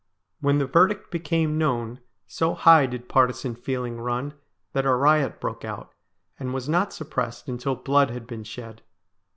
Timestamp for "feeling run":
3.53-4.33